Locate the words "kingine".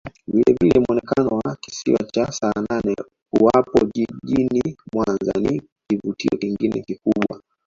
6.37-6.81